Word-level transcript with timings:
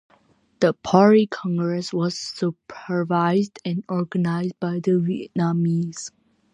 The 0.61 0.73
Party 0.73 1.27
Congress 1.27 1.93
was 1.93 2.17
supervised 2.17 3.59
and 3.63 3.83
organized 3.87 4.59
by 4.59 4.79
the 4.79 4.93
Vietnamese. 4.97 6.09